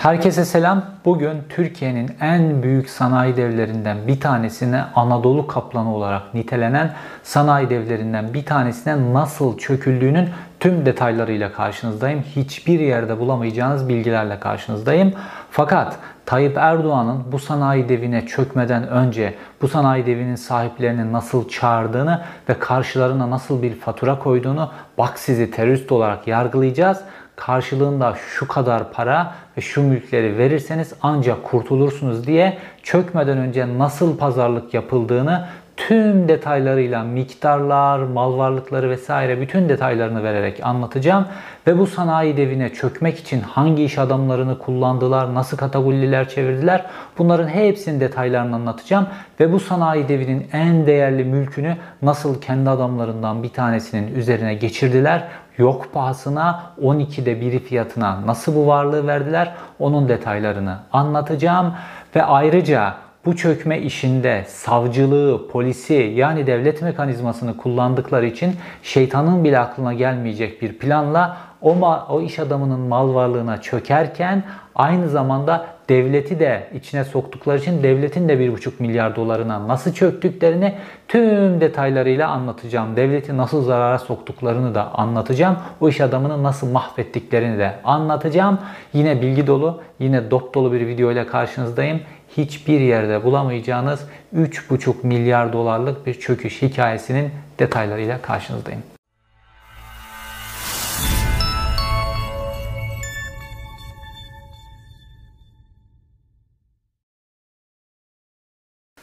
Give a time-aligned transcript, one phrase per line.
[0.00, 0.84] Herkese selam.
[1.04, 6.92] Bugün Türkiye'nin en büyük sanayi devlerinden bir tanesine Anadolu kaplanı olarak nitelenen
[7.22, 10.28] sanayi devlerinden bir tanesine nasıl çöküldüğünün
[10.60, 12.22] tüm detaylarıyla karşınızdayım.
[12.22, 15.12] Hiçbir yerde bulamayacağınız bilgilerle karşınızdayım.
[15.50, 15.96] Fakat
[16.26, 23.30] Tayyip Erdoğan'ın bu sanayi devine çökmeden önce bu sanayi devinin sahiplerini nasıl çağırdığını ve karşılarına
[23.30, 26.98] nasıl bir fatura koyduğunu bak sizi terörist olarak yargılayacağız
[27.40, 34.74] karşılığında şu kadar para ve şu mülkleri verirseniz ancak kurtulursunuz diye çökmeden önce nasıl pazarlık
[34.74, 35.46] yapıldığını
[35.88, 41.26] tüm detaylarıyla miktarlar, mal varlıkları vesaire bütün detaylarını vererek anlatacağım.
[41.66, 46.86] Ve bu sanayi devine çökmek için hangi iş adamlarını kullandılar, nasıl katagulliler çevirdiler
[47.18, 49.06] bunların hepsinin detaylarını anlatacağım.
[49.40, 55.28] Ve bu sanayi devinin en değerli mülkünü nasıl kendi adamlarından bir tanesinin üzerine geçirdiler
[55.58, 61.74] yok pahasına 12'de biri fiyatına nasıl bu varlığı verdiler onun detaylarını anlatacağım.
[62.16, 62.94] Ve ayrıca
[63.26, 70.78] bu çökme işinde savcılığı, polisi yani devlet mekanizmasını kullandıkları için şeytanın bile aklına gelmeyecek bir
[70.78, 71.76] planla o,
[72.08, 74.42] o iş adamının mal varlığına çökerken
[74.74, 80.74] aynı zamanda devleti de içine soktukları için devletin de 1,5 milyar dolarına nasıl çöktüklerini
[81.08, 82.96] tüm detaylarıyla anlatacağım.
[82.96, 85.56] Devleti nasıl zarara soktuklarını da anlatacağım.
[85.80, 88.58] O iş adamını nasıl mahvettiklerini de anlatacağım.
[88.92, 92.00] Yine bilgi dolu, yine dop dolu bir video ile karşınızdayım.
[92.36, 98.89] Hiçbir yerde bulamayacağınız 3,5 milyar dolarlık bir çöküş hikayesinin detaylarıyla karşınızdayım.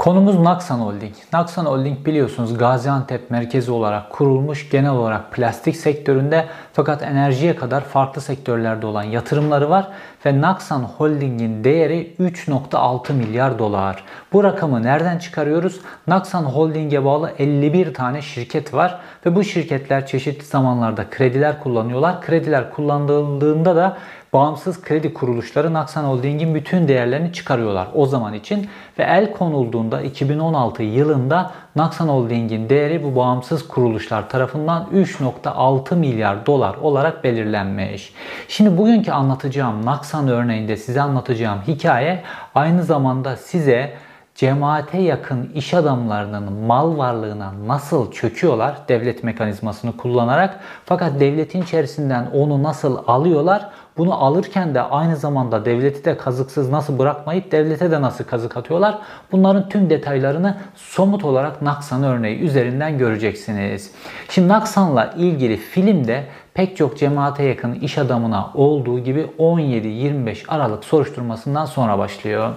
[0.08, 1.13] Konumuz Naksan Holding.
[1.33, 8.22] Naksan Holding biliyorsunuz Gaziantep merkezi olarak kurulmuş genel olarak plastik sektöründe fakat enerjiye kadar farklı
[8.22, 9.88] sektörlerde olan yatırımları var
[10.25, 14.03] ve Naksan Holding'in değeri 3.6 milyar dolar.
[14.33, 15.81] Bu rakamı nereden çıkarıyoruz?
[16.08, 22.21] Naksan Holding'e bağlı 51 tane şirket var ve bu şirketler çeşitli zamanlarda krediler kullanıyorlar.
[22.21, 23.98] Krediler kullanıldığında da
[24.33, 30.83] bağımsız kredi kuruluşları Naksan Holding'in bütün değerlerini çıkarıyorlar o zaman için ve el konulduğunda 2016
[30.83, 38.14] yılında Naksan Holding'in değeri bu bağımsız kuruluşlar tarafından 3.6 milyar dolar olarak belirlenmiş.
[38.48, 42.23] Şimdi bugünkü anlatacağım Naksan örneğinde size anlatacağım hikaye
[42.55, 43.93] aynı zamanda size
[44.37, 52.64] cemaate yakın iş adamlarının mal varlığına nasıl çöküyorlar devlet mekanizmasını kullanarak fakat devletin içerisinden onu
[52.64, 58.23] nasıl alıyorlar bunu alırken de aynı zamanda devleti de kazıksız nasıl bırakmayıp devlete de nasıl
[58.23, 58.97] kazık atıyorlar?
[59.31, 63.91] Bunların tüm detaylarını somut olarak Naksan örneği üzerinden göreceksiniz.
[64.30, 66.23] Şimdi Naksan'la ilgili filmde
[66.57, 72.53] pek çok cemaate yakın iş adamına olduğu gibi 17-25 Aralık soruşturmasından sonra başlıyor.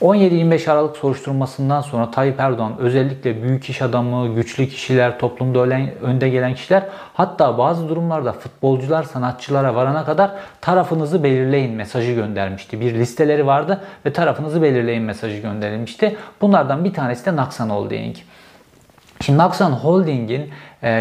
[0.00, 6.28] 17-25 Aralık soruşturmasından sonra Tayyip Erdoğan özellikle büyük iş adamı, güçlü kişiler, toplumda ölen, önde
[6.28, 6.82] gelen kişiler
[7.14, 12.80] hatta bazı durumlarda futbolcular, sanatçılara varana kadar tarafınızı belirleyin mesajı göndermişti.
[12.80, 16.16] Bir listeleri vardı ve tarafınızı belirleyin mesajı gönderilmişti.
[16.40, 18.16] Bunlardan bir tanesi de Naksan Holding.
[19.20, 20.50] Şimdi Naksan Holding'in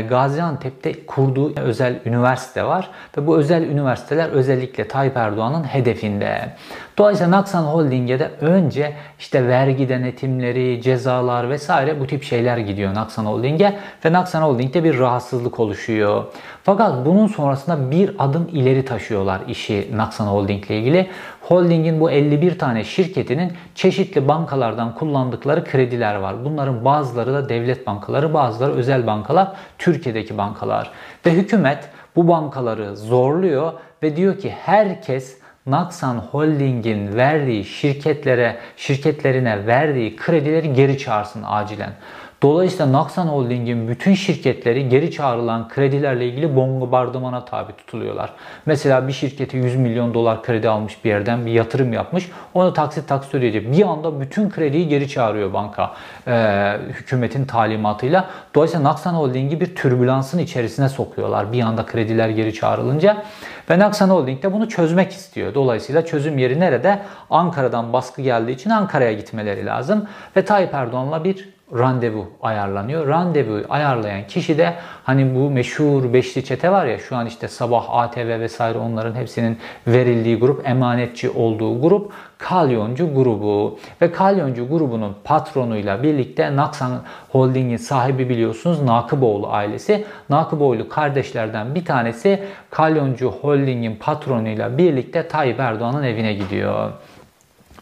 [0.10, 6.50] Gaziantep'te kurduğu özel üniversite var ve bu özel üniversiteler özellikle Tayyip Erdoğan'ın hedefinde.
[6.98, 13.26] Dolayısıyla Naksan Holding'e de önce işte vergi denetimleri, cezalar vesaire bu tip şeyler gidiyor Naksan
[13.26, 16.24] Holding'e ve Naksan Holding'de bir rahatsızlık oluşuyor.
[16.64, 21.10] Fakat bunun sonrasında bir adım ileri taşıyorlar işi Naksan Holding ile ilgili.
[21.42, 26.46] Holding'in bu 51 tane şirketinin çeşitli bankalardan kullandıkları krediler var.
[26.46, 30.92] Bunların bazıları da devlet bankaları, bazıları özel bankalar, Türkiye'deki bankalar.
[31.26, 40.16] Ve hükümet bu bankaları zorluyor ve diyor ki herkes Naksan Holding'in verdiği şirketlere, şirketlerine verdiği
[40.16, 41.94] kredileri geri çağırsın acilen.
[42.44, 48.34] Dolayısıyla Naksan Holding'in bütün şirketleri geri çağrılan kredilerle ilgili bombardımana tabi tutuluyorlar.
[48.66, 52.32] Mesela bir şirketi 100 milyon dolar kredi almış bir yerden bir yatırım yapmış.
[52.54, 53.72] Onu taksit taksit ödeyecek.
[53.72, 55.92] Bir anda bütün krediyi geri çağırıyor banka
[56.28, 58.30] e, hükümetin talimatıyla.
[58.56, 61.54] Dolayısıyla Naksan Holding'i bir türbülansın içerisine sokuyorlar.
[61.54, 63.24] Bir anda krediler geri çağrılınca.
[63.70, 65.54] Ve Naksan Holding de bunu çözmek istiyor.
[65.54, 67.00] Dolayısıyla çözüm yeri nerede?
[67.30, 70.08] Ankara'dan baskı geldiği için Ankara'ya gitmeleri lazım.
[70.36, 73.08] Ve Tayyip Erdoğan'la bir randevu ayarlanıyor.
[73.08, 74.74] Randevu ayarlayan kişi de
[75.04, 79.58] hani bu meşhur beşli çete var ya şu an işte sabah ATV vesaire onların hepsinin
[79.88, 86.92] verildiği grup emanetçi olduğu grup Kalyoncu grubu ve Kalyoncu grubunun patronuyla birlikte Naksan
[87.30, 90.06] Holding'in sahibi biliyorsunuz Nakıboğlu ailesi.
[90.30, 96.92] Nakıboğlu kardeşlerden bir tanesi Kalyoncu Holding'in patronuyla birlikte Tayyip Erdoğan'ın evine gidiyor.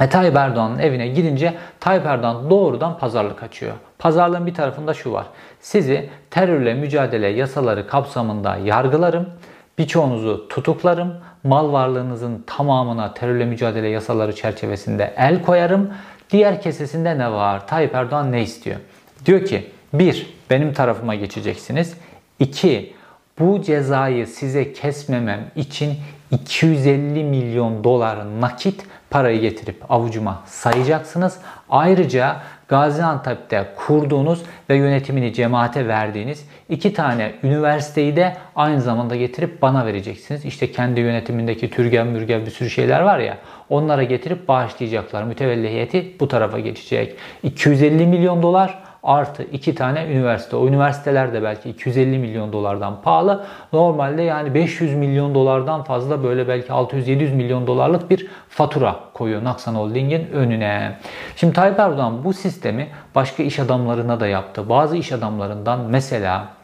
[0.02, 3.74] Ve Tayyip Erdoğan'ın evine gidince Tayyip Erdoğan doğrudan pazarlık açıyor.
[4.00, 5.26] Pazarlığın bir tarafında şu var.
[5.60, 9.30] Sizi terörle mücadele yasaları kapsamında yargılarım.
[9.78, 11.14] Birçoğunuzu tutuklarım.
[11.44, 15.90] Mal varlığınızın tamamına terörle mücadele yasaları çerçevesinde el koyarım.
[16.30, 17.68] Diğer kesesinde ne var?
[17.68, 18.78] Tayyip Erdoğan ne istiyor?
[19.26, 21.94] Diyor ki bir Benim tarafıma geçeceksiniz.
[22.40, 22.94] 2.
[23.40, 25.94] Bu cezayı size kesmemem için
[26.32, 31.38] 250 milyon dolar nakit parayı getirip avucuma sayacaksınız.
[31.70, 32.38] Ayrıca
[32.68, 40.46] Gaziantep'te kurduğunuz ve yönetimini cemaate verdiğiniz iki tane üniversiteyi de aynı zamanda getirip bana vereceksiniz.
[40.46, 43.38] İşte kendi yönetimindeki türgev mürgev bir sürü şeyler var ya
[43.70, 45.24] onlara getirip bağışlayacaklar.
[45.24, 47.16] Mütevellihiyeti bu tarafa geçecek.
[47.44, 50.56] 250 milyon dolar artı iki tane üniversite.
[50.56, 53.46] O üniversiteler de belki 250 milyon dolardan pahalı.
[53.74, 59.76] Normalde yani 500 milyon dolardan fazla böyle belki 600-700 milyon dolarlık bir fatura koyuyor Naksan
[59.76, 60.98] Holding'in önüne.
[61.36, 64.70] Şimdi Tayyip Erdoğan bu sistemi başka iş adamlarına da yaptı.
[64.70, 66.61] Bazı iş adamlarından mesela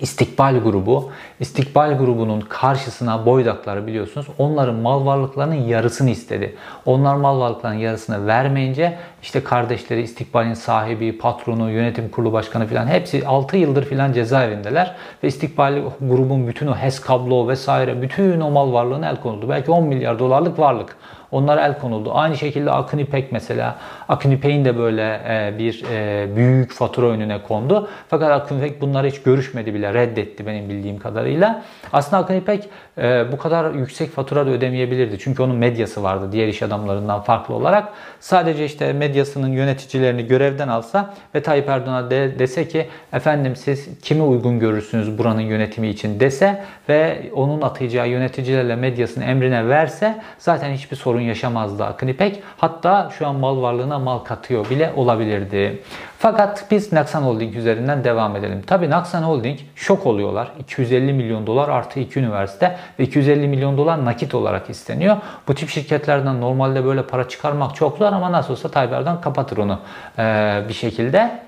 [0.00, 1.10] İstikbal grubu,
[1.40, 4.26] İstikbal grubunun karşısına boydakları biliyorsunuz.
[4.38, 6.56] Onların mal varlıklarının yarısını istedi.
[6.86, 13.26] Onlar mal varlıklarının yarısını vermeyince işte kardeşleri İstikbal'in sahibi, patronu, yönetim kurulu başkanı filan hepsi
[13.26, 14.96] 6 yıldır filan cezaevindeler.
[15.22, 19.48] Ve İstikbal grubun bütün o HES kablo vesaire bütün o mal varlığına el konuldu.
[19.48, 20.96] Belki 10 milyar dolarlık varlık.
[21.32, 22.10] Onlara el konuldu.
[22.14, 23.76] Aynı şekilde Akın İpek mesela.
[24.08, 27.88] Akın İpek'in de böyle e, bir e, büyük fatura önüne kondu.
[28.08, 29.94] Fakat Akın İpek bunları hiç görüşmedi bile.
[29.94, 31.62] Reddetti benim bildiğim kadarıyla.
[31.92, 32.68] Aslında Akın İpek
[32.98, 35.18] e, bu kadar yüksek fatura da ödemeyebilirdi.
[35.18, 37.88] Çünkü onun medyası vardı diğer iş adamlarından farklı olarak.
[38.20, 44.22] Sadece işte medyasının yöneticilerini görevden alsa ve Tayyip Erdoğan'a de, dese ki efendim siz kimi
[44.22, 50.96] uygun görürsünüz buranın yönetimi için dese ve onun atayacağı yöneticilerle medyasını emrine verse zaten hiçbir
[50.96, 52.42] sorun yaşamazdı Akın İpek.
[52.56, 55.82] Hatta şu an mal varlığına mal katıyor bile olabilirdi.
[56.18, 58.62] Fakat biz Naksan Holding üzerinden devam edelim.
[58.66, 60.52] Tabi Naksan Holding şok oluyorlar.
[60.58, 65.16] 250 milyon dolar artı 2 üniversite ve 250 milyon dolar nakit olarak isteniyor.
[65.48, 69.56] Bu tip şirketlerden normalde böyle para çıkarmak çok zor ama nasıl olsa Tayyip Erdoğan kapatır
[69.56, 69.78] onu
[70.18, 71.42] ee, bir şekilde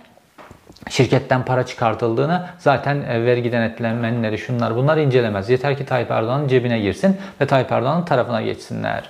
[0.91, 5.51] şirketten para çıkartıldığını zaten e, vergi denetlemenleri şunlar bunlar incelemez.
[5.51, 9.05] Yeter ki Tayyip Erdoğan'ın cebine girsin ve Tayyip Erdoğan'ın tarafına geçsinler.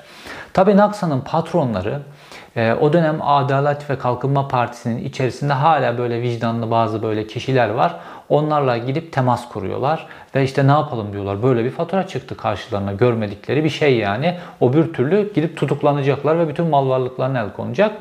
[0.52, 2.00] Tabi Naksa'nın patronları
[2.56, 7.96] e, o dönem Adalet ve Kalkınma Partisi'nin içerisinde hala böyle vicdanlı bazı böyle kişiler var.
[8.28, 11.43] Onlarla gidip temas kuruyorlar ve işte ne yapalım diyorlar.
[11.43, 14.38] Böyle bir fatura çıktı karşılarına görmedikleri bir şey yani.
[14.60, 17.93] O bir türlü gidip tutuklanacaklar ve bütün mal varlıklarına el konacak.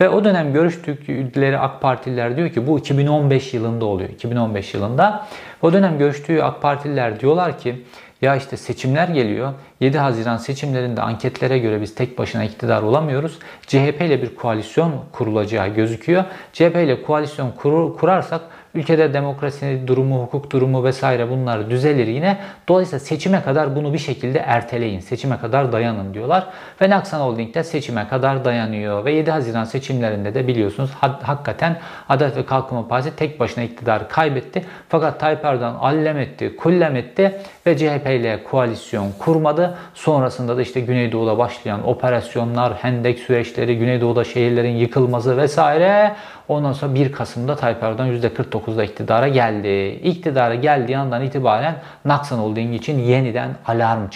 [0.00, 4.08] Ve o dönem görüştükleri AK Partililer diyor ki bu 2015 yılında oluyor.
[4.08, 5.26] 2015 yılında.
[5.62, 7.84] O dönem görüştüğü AK Partililer diyorlar ki
[8.22, 9.52] ya işte seçimler geliyor.
[9.80, 13.38] 7 Haziran seçimlerinde anketlere göre biz tek başına iktidar olamıyoruz.
[13.66, 16.24] CHP ile bir koalisyon kurulacağı gözüküyor.
[16.52, 18.40] CHP ile koalisyon kur, kurarsak
[18.76, 22.38] ülkede demokrasi durumu, hukuk durumu vesaire bunlar düzelir yine.
[22.68, 25.00] Dolayısıyla seçime kadar bunu bir şekilde erteleyin.
[25.00, 26.46] Seçime kadar dayanın diyorlar.
[26.82, 29.04] Ve Naksan Holding de seçime kadar dayanıyor.
[29.04, 30.90] Ve 7 Haziran seçimlerinde de biliyorsunuz
[31.22, 31.76] hakikaten
[32.08, 34.64] Adalet ve Kalkınma Partisi tek başına iktidarı kaybetti.
[34.88, 39.78] Fakat Tayyip Erdoğan allem etti, kullem etti ve CHP ile koalisyon kurmadı.
[39.94, 46.16] Sonrasında da işte Güneydoğu'da başlayan operasyonlar, hendek süreçleri, Güneydoğu'da şehirlerin yıkılması vesaire
[46.48, 50.00] Ondan sonra 1 Kasım'da Tayyip Erdoğan %49'da iktidara geldi.
[50.02, 51.74] İktidara geldiği andan itibaren
[52.04, 54.08] Naksan Holding için yeniden alarm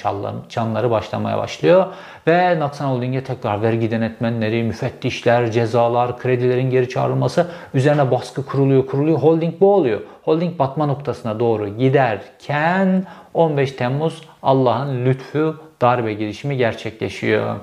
[0.48, 1.86] çanları başlamaya başlıyor.
[2.26, 9.18] Ve Naksan Holding'e tekrar vergi denetmenleri, müfettişler, cezalar, kredilerin geri çağrılması üzerine baskı kuruluyor, kuruluyor.
[9.18, 10.00] Holding bu oluyor.
[10.22, 17.56] Holding batma noktasına doğru giderken 15 Temmuz Allah'ın lütfu darbe girişimi gerçekleşiyor.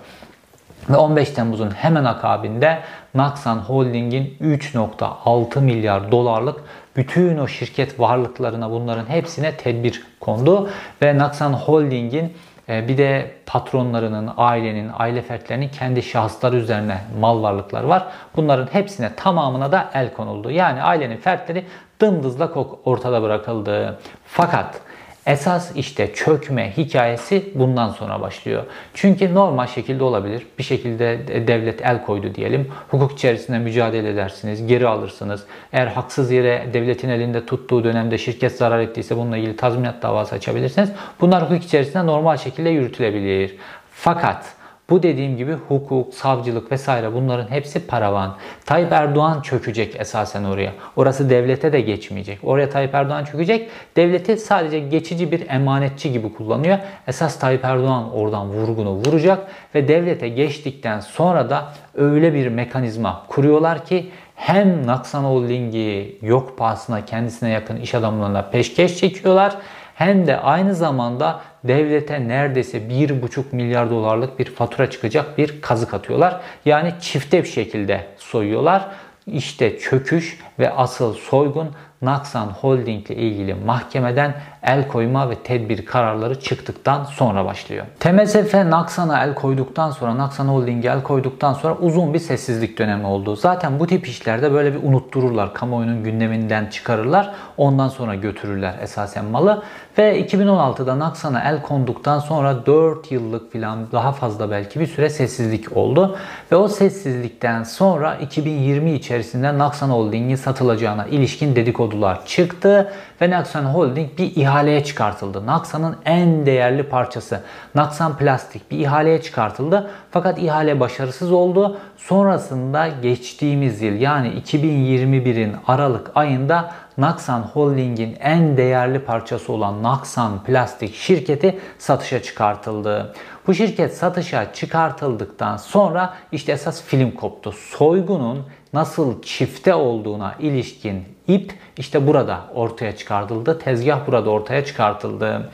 [0.90, 2.80] Ve 15 Temmuz'un hemen akabinde
[3.16, 6.60] Naksan Holding'in 3.6 milyar dolarlık
[6.96, 10.70] bütün o şirket varlıklarına bunların hepsine tedbir kondu.
[11.02, 12.34] Ve Naksan Holding'in
[12.70, 18.08] e, bir de patronlarının, ailenin, aile fertlerinin kendi şahısları üzerine mal varlıkları var.
[18.36, 20.52] Bunların hepsine tamamına da el konuldu.
[20.52, 21.66] Yani ailenin fertleri
[22.02, 22.58] dımdızlak
[22.88, 24.00] ortada bırakıldı.
[24.26, 24.82] Fakat
[25.28, 28.64] Esas işte çökme hikayesi bundan sonra başlıyor.
[28.94, 30.48] Çünkü normal şekilde olabilir.
[30.58, 32.68] Bir şekilde devlet el koydu diyelim.
[32.90, 35.44] Hukuk içerisinde mücadele edersiniz, geri alırsınız.
[35.74, 40.92] Eğer haksız yere devletin elinde tuttuğu dönemde şirket zarar ettiyse bununla ilgili tazminat davası açabilirsiniz.
[41.22, 43.56] Bunlar hukuk içerisinde normal şekilde yürütülebilir.
[43.92, 44.57] Fakat
[44.90, 48.36] bu dediğim gibi hukuk, savcılık vesaire bunların hepsi paravan.
[48.66, 50.74] Tayyip Erdoğan çökecek esasen oraya.
[50.96, 52.40] Orası devlete de geçmeyecek.
[52.44, 53.70] Oraya Tayyip Erdoğan çökecek.
[53.96, 56.78] Devleti sadece geçici bir emanetçi gibi kullanıyor.
[57.08, 61.66] Esas Tayyip Erdoğan oradan vurgunu vuracak ve devlete geçtikten sonra da
[61.96, 68.98] öyle bir mekanizma kuruyorlar ki hem Naksan Holding'i yok pahasına kendisine yakın iş adamlarına peşkeş
[68.98, 69.56] çekiyorlar
[69.96, 76.42] hem de aynı zamanda devlete neredeyse 1,5 milyar dolarlık bir fatura çıkacak bir kazık atıyorlar.
[76.66, 78.88] Yani çifte bir şekilde soyuyorlar.
[79.28, 86.40] İşte çöküş ve asıl soygun Naksan Holding ile ilgili mahkemeden el koyma ve tedbir kararları
[86.40, 87.86] çıktıktan sonra başlıyor.
[88.00, 93.36] TMSF Naksan'a el koyduktan sonra, Naksan Holding'e el koyduktan sonra uzun bir sessizlik dönemi oldu.
[93.36, 95.54] Zaten bu tip işlerde böyle bir unuttururlar.
[95.54, 97.34] Kamuoyunun gündeminden çıkarırlar.
[97.58, 99.64] Ondan sonra götürürler esasen malı.
[99.98, 105.78] Ve 2016'da Naksan'a el konduktan sonra 4 yıllık falan daha fazla belki bir süre sessizlik
[105.78, 106.18] oldu.
[106.52, 111.56] Ve o sessizlikten sonra 2020 içerisinde Naksan Holding'in satılacağına ilişkin
[111.88, 115.46] dedikodular çıktı ve Naksan Holding bir ihaleye çıkartıldı.
[115.46, 117.42] Naksan'ın en değerli parçası
[117.76, 119.90] Naksan Plastik bir ihaleye çıkartıldı.
[120.12, 121.78] Fakat ihale başarısız oldu.
[121.98, 130.96] Sonrasında geçtiğimiz yıl yani 2021'in Aralık ayında Naksan Holding'in en değerli parçası olan Naksan Plastik
[130.96, 133.14] şirketi satışa çıkartıldı.
[133.48, 137.52] Bu şirket satışa çıkartıldıktan sonra işte esas film koptu.
[137.52, 143.60] Soygunun nasıl çifte olduğuna ilişkin ip işte burada ortaya çıkartıldı.
[143.60, 145.50] Tezgah burada ortaya çıkartıldı.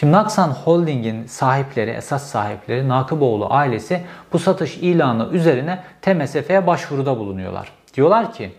[0.00, 7.72] Şimdi Naksan Holding'in sahipleri, esas sahipleri Nakıboğlu ailesi bu satış ilanı üzerine TMSF'ye başvuruda bulunuyorlar.
[7.94, 8.52] Diyorlar ki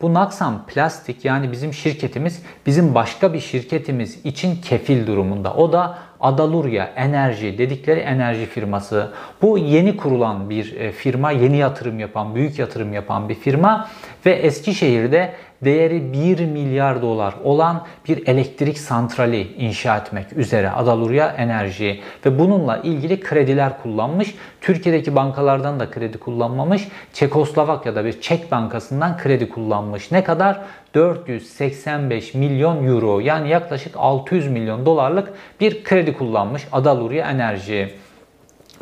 [0.00, 5.54] bu Naksan Plastik yani bizim şirketimiz bizim başka bir şirketimiz için kefil durumunda.
[5.54, 9.12] O da Adalurya Enerji dedikleri enerji firması.
[9.42, 13.88] Bu yeni kurulan bir e, firma, yeni yatırım yapan, büyük yatırım yapan bir firma
[14.26, 15.32] ve Eskişehir'de
[15.64, 22.76] değeri 1 milyar dolar olan bir elektrik santrali inşa etmek üzere Adalurya Enerji ve bununla
[22.76, 24.34] ilgili krediler kullanmış.
[24.60, 26.88] Türkiye'deki bankalardan da kredi kullanmamış.
[27.12, 30.10] Çekoslovakya'da bir Çek bankasından kredi kullanmış.
[30.10, 30.60] Ne kadar?
[30.94, 35.28] 485 milyon euro yani yaklaşık 600 milyon dolarlık
[35.60, 37.94] bir kredi kullanmış Adalurya Enerji.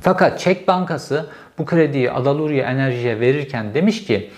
[0.01, 1.27] Fakat Çek Bankası
[1.59, 4.31] bu krediyi Adalurya Enerji'ye verirken demiş ki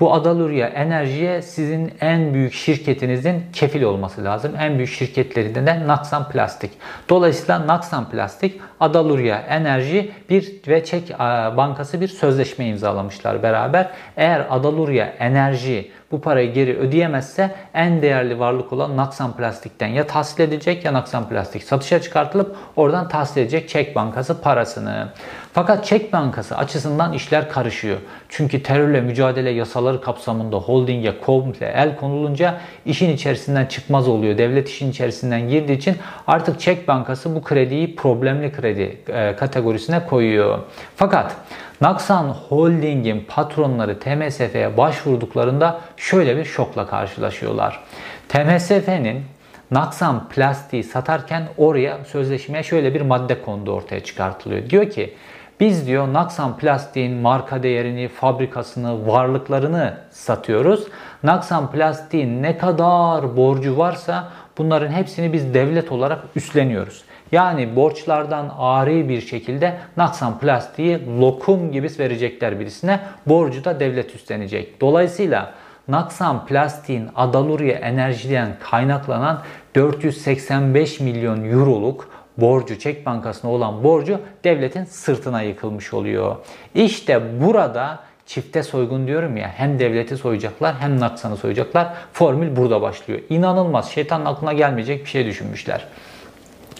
[0.00, 4.52] bu Adalurya Enerji'ye sizin en büyük şirketinizin kefil olması lazım.
[4.58, 6.70] En büyük şirketlerinden de Naksan Plastik.
[7.08, 11.18] Dolayısıyla Naksan Plastik, Adalurya Enerji bir ve Çek
[11.56, 13.90] Bankası bir sözleşme imzalamışlar beraber.
[14.16, 20.40] Eğer Adalurya Enerji bu parayı geri ödeyemezse en değerli varlık olan Naksan Plastik'ten ya tahsil
[20.40, 25.08] edecek ya Naksan Plastik satışa çıkartılıp oradan tahsil edecek Çek Bankası parasını.
[25.52, 27.96] Fakat Çek Bankası açısından işler karışıyor.
[28.28, 34.38] Çünkü terörle mücadele yasaları kapsamında holdinge komple el konulunca işin içerisinden çıkmaz oluyor.
[34.38, 35.96] Devlet işin içerisinden girdiği için
[36.26, 40.58] artık Çek Bankası bu krediyi problemli kredi e, kategorisine koyuyor.
[40.96, 41.36] Fakat
[41.80, 47.80] Naksan Holding'in patronları TMSF'ye başvurduklarında şöyle bir şokla karşılaşıyorlar.
[48.28, 49.24] TMSF'nin
[49.70, 54.70] Naksan plastiği satarken oraya sözleşmeye şöyle bir madde kondu ortaya çıkartılıyor.
[54.70, 55.14] Diyor ki
[55.60, 60.84] biz diyor Naksan plastiğin marka değerini, fabrikasını, varlıklarını satıyoruz.
[61.22, 64.28] Naksan plastiğin ne kadar borcu varsa
[64.58, 67.02] bunların hepsini biz devlet olarak üstleniyoruz.
[67.32, 73.00] Yani borçlardan ari bir şekilde Naksan Plastiği lokum gibi verecekler birisine.
[73.26, 74.80] Borcu da devlet üstlenecek.
[74.80, 75.54] Dolayısıyla
[75.88, 79.42] Naksan Plastiğin Adalurya Enerji'den kaynaklanan
[79.74, 86.36] 485 milyon euroluk borcu, Çek Bankası'na olan borcu devletin sırtına yıkılmış oluyor.
[86.74, 91.92] İşte burada çifte soygun diyorum ya hem devleti soyacaklar hem Naksan'ı soyacaklar.
[92.12, 93.20] Formül burada başlıyor.
[93.28, 95.86] İnanılmaz şeytanın aklına gelmeyecek bir şey düşünmüşler.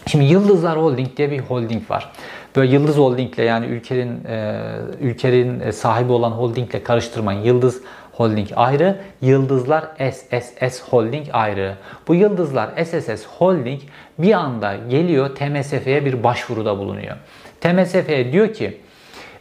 [0.08, 2.12] Şimdi Yıldızlar Holding diye bir holding var.
[2.56, 4.62] Böyle Yıldız Holding'le yani ülkenin e,
[5.00, 7.40] ülkenin e, sahibi olan holdingle karıştırmayın.
[7.40, 7.82] Yıldız
[8.12, 11.75] Holding ayrı, Yıldızlar SSS Holding ayrı.
[12.08, 13.80] Bu Yıldızlar SSS Holding
[14.18, 17.16] bir anda geliyor TMSF'ye bir başvuruda bulunuyor.
[17.60, 18.80] TMSF'ye diyor ki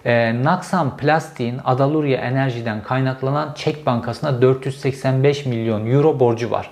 [0.05, 6.71] e, Naksan Plastik'in Adalurya Enerji'den kaynaklanan Çek Bankası'na 485 milyon euro borcu var.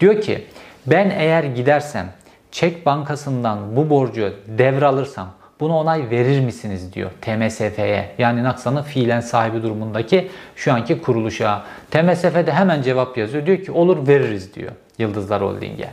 [0.00, 0.44] Diyor ki
[0.86, 2.12] ben eğer gidersem
[2.54, 5.28] Çek Bankası'ndan bu borcu devralırsam
[5.60, 8.14] bunu onay verir misiniz diyor TMSF'ye.
[8.18, 11.62] Yani Naksan'ın fiilen sahibi durumundaki şu anki kuruluşa.
[11.90, 13.46] TMSF de hemen cevap yazıyor.
[13.46, 15.88] Diyor ki olur veririz diyor Yıldızlar Holding'e.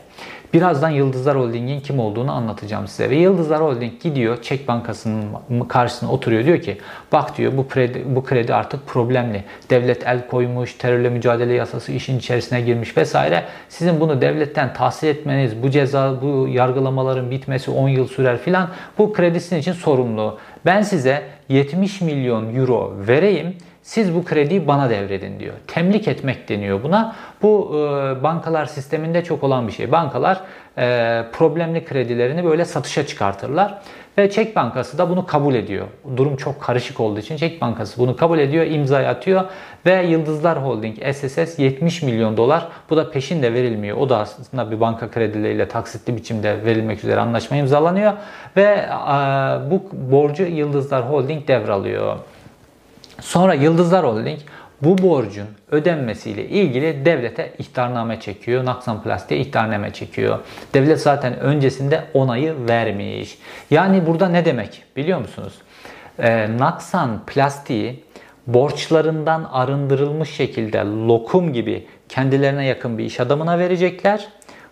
[0.53, 3.09] Birazdan Yıldızlar Holding'in kim olduğunu anlatacağım size.
[3.09, 6.45] Ve Yıldızlar Holding gidiyor Çek Bankası'nın karşısına oturuyor.
[6.45, 6.77] Diyor ki
[7.11, 9.43] bak diyor bu kredi, bu kredi artık problemli.
[9.69, 13.43] Devlet el koymuş, terörle mücadele yasası işin içerisine girmiş vesaire.
[13.69, 18.69] Sizin bunu devletten tahsil etmeniz, bu ceza, bu yargılamaların bitmesi 10 yıl sürer filan.
[18.97, 20.37] Bu kredisin için sorumlu.
[20.65, 25.53] Ben size 70 milyon euro vereyim siz bu krediyi bana devredin diyor.
[25.67, 27.15] Temlik etmek deniyor buna.
[27.41, 29.91] Bu e, bankalar sisteminde çok olan bir şey.
[29.91, 30.41] Bankalar
[30.77, 33.81] e, problemli kredilerini böyle satışa çıkartırlar.
[34.17, 35.87] Ve Çek Bankası da bunu kabul ediyor.
[36.17, 39.43] Durum çok karışık olduğu için Çek Bankası bunu kabul ediyor, imzayı atıyor
[39.85, 42.67] ve Yıldızlar Holding SSS 70 milyon dolar.
[42.89, 43.97] Bu da peşin de verilmiyor.
[43.97, 48.13] O da aslında bir banka kredileriyle taksitli biçimde verilmek üzere anlaşma imzalanıyor
[48.57, 48.89] ve e,
[49.71, 52.17] bu borcu Yıldızlar Holding devralıyor.
[53.21, 54.39] Sonra Yıldızlar Holding
[54.81, 58.65] bu borcun ödenmesiyle ilgili devlete ihtarname çekiyor.
[58.65, 60.39] Naksan Plastik'e ihtarname çekiyor.
[60.73, 63.37] Devlet zaten öncesinde onayı vermiş.
[63.71, 65.53] Yani burada ne demek biliyor musunuz?
[66.19, 68.03] Ee, Naksan Plastik'i
[68.47, 74.27] borçlarından arındırılmış şekilde lokum gibi kendilerine yakın bir iş adamına verecekler.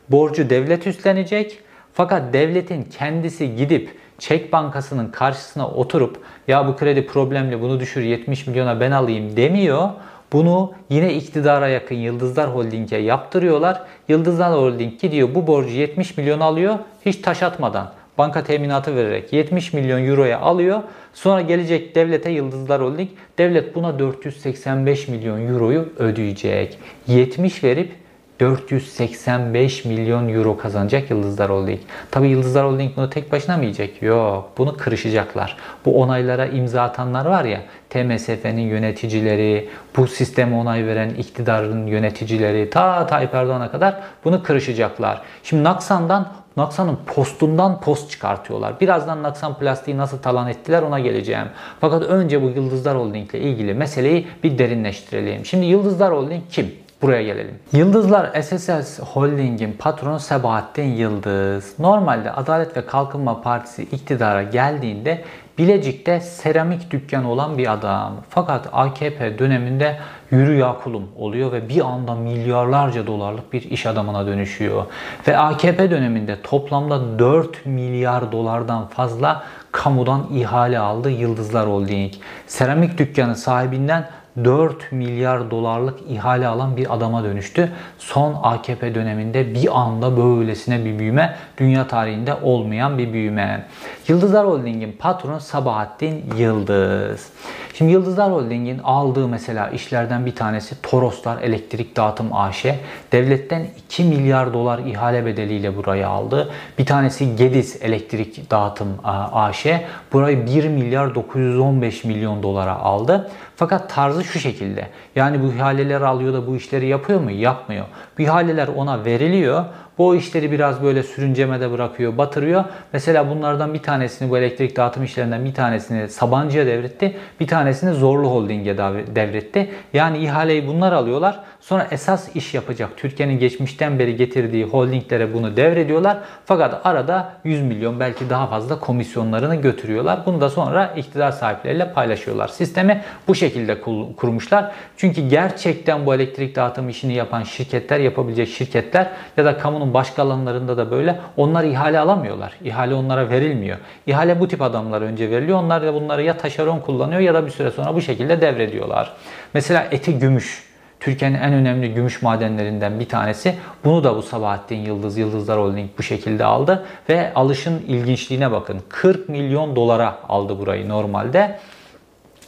[0.10, 1.60] Borcu devlet üstlenecek.
[1.94, 8.48] Fakat devletin kendisi gidip Çek Bankası'nın karşısına oturup ya bu kredi problemli bunu düşür 70
[8.48, 9.90] milyona ben alayım demiyor.
[10.34, 13.82] Bunu yine iktidara yakın Yıldızlar Holding'e yaptırıyorlar.
[14.08, 19.74] Yıldızlar Holding gidiyor bu borcu 70 milyon alıyor hiç taş atmadan banka teminatı vererek 70
[19.74, 20.82] milyon euroya alıyor.
[21.14, 26.78] Sonra gelecek devlete Yıldızlar Holding devlet buna 485 milyon euroyu ödeyecek.
[27.08, 27.92] 70 verip
[28.40, 31.80] 485 milyon euro kazanacak Yıldızlar Holding.
[32.12, 34.02] Tabi Yıldızlar Holding bunu tek başına mı yiyecek?
[34.02, 34.52] Yok.
[34.58, 35.58] Bunu kırışacaklar.
[35.86, 43.08] Bu onaylara imza atanlar var ya TMSF'nin yöneticileri, bu sisteme onay veren iktidarın yöneticileri ta
[43.08, 45.22] Tayyip Erdoğan'a kadar bunu kırışacaklar.
[45.44, 46.28] Şimdi Naksan'dan
[46.58, 48.80] Naksan'ın postundan post çıkartıyorlar.
[48.80, 51.48] Birazdan Naksan plastiği nasıl talan ettiler ona geleceğim.
[51.82, 55.46] Fakat önce bu Yıldızlar Holding ile ilgili meseleyi bir derinleştirelim.
[55.46, 56.72] Şimdi Yıldızlar Holding kim?
[57.02, 57.60] Buraya gelelim.
[57.74, 61.80] Yıldızlar SSS Holding'in patronu Sebahattin Yıldız.
[61.80, 65.24] Normalde Adalet ve Kalkınma Partisi iktidara geldiğinde
[65.58, 68.16] Bilecik'te seramik dükkanı olan bir adam.
[68.30, 70.00] Fakat AKP döneminde
[70.32, 74.86] yürü ya kulum oluyor ve bir anda milyarlarca dolarlık bir iş adamına dönüşüyor.
[75.28, 82.14] Ve AKP döneminde toplamda 4 milyar dolardan fazla kamudan ihale aldı Yıldızlar Holding.
[82.48, 84.10] Seramik dükkanı sahibinden
[84.44, 87.72] 4 milyar dolarlık ihale alan bir adama dönüştü.
[87.98, 93.66] Son AKP döneminde bir anda böylesine bir büyüme, dünya tarihinde olmayan bir büyüme.
[94.08, 97.30] Yıldızlar Holding'in patronu Sabahattin Yıldız.
[97.74, 102.66] Şimdi Yıldızlar Holding'in aldığı mesela işlerden bir tanesi Toroslar Elektrik Dağıtım AŞ.
[103.12, 106.52] Devletten 2 milyar dolar ihale bedeliyle burayı aldı.
[106.78, 108.88] Bir tanesi Gediz Elektrik Dağıtım
[109.34, 109.66] AŞ.
[110.14, 113.32] Burayı 1 milyar 915 milyon dolara aldı.
[113.60, 114.88] Fakat tarzı şu şekilde.
[115.16, 117.32] Yani bu ihaleleri alıyor da bu işleri yapıyor mu?
[117.32, 117.86] Yapmıyor.
[118.18, 119.66] Bu ihaleler ona veriliyor.
[120.00, 122.66] Bu işleri biraz böyle sürüncemede bırakıyor, batırıyor.
[122.94, 127.18] Mesela bunlardan bir tanesini bu elektrik dağıtım işlerinden bir tanesini Sabancı'ya devretti.
[127.40, 128.78] Bir tanesini Zorlu Holding'e
[129.16, 129.72] devretti.
[129.94, 131.40] Yani ihaleyi bunlar alıyorlar.
[131.60, 136.18] Sonra esas iş yapacak Türkiye'nin geçmişten beri getirdiği holdinglere bunu devrediyorlar.
[136.46, 140.20] Fakat arada 100 milyon belki daha fazla komisyonlarını götürüyorlar.
[140.26, 142.48] Bunu da sonra iktidar sahipleriyle paylaşıyorlar.
[142.48, 143.82] Sistemi bu şekilde
[144.18, 144.72] kurmuşlar.
[144.98, 150.78] Çünkü gerçekten bu elektrik dağıtım işini yapan şirketler, yapabilecek şirketler ya da kamunun başka alanlarında
[150.78, 152.54] da böyle onlar ihale alamıyorlar.
[152.64, 153.78] İhale onlara verilmiyor.
[154.08, 155.64] İhale bu tip adamlara önce veriliyor.
[155.64, 159.14] Onlar da bunları ya taşeron kullanıyor ya da bir süre sonra bu şekilde devrediyorlar.
[159.54, 160.70] Mesela eti gümüş.
[161.00, 163.56] Türkiye'nin en önemli gümüş madenlerinden bir tanesi.
[163.86, 166.86] Bunu da bu Sabahattin Yıldız, Yıldızlar Holding bu şekilde aldı.
[167.10, 168.82] Ve alışın ilginçliğine bakın.
[168.90, 171.60] 40 milyon dolara aldı burayı normalde.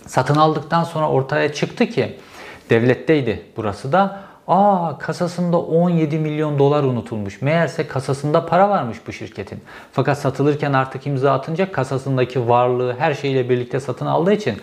[0.07, 2.17] Satın aldıktan sonra ortaya çıktı ki
[2.69, 4.30] devletteydi burası da.
[4.51, 7.41] Aa kasasında 17 milyon dolar unutulmuş.
[7.41, 9.59] Meğerse kasasında para varmış bu şirketin.
[9.91, 14.57] Fakat satılırken artık imza atınca kasasındaki varlığı her şeyle birlikte satın aldığı için